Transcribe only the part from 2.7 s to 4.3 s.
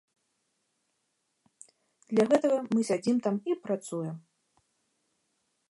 мы сядзім там і працуем.